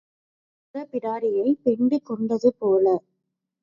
அடங்காத 0.75 0.85
பிடாரியைப் 0.91 1.61
பெண்டு 1.63 2.01
கொண்டது 2.01 2.49
போல. 2.59 2.85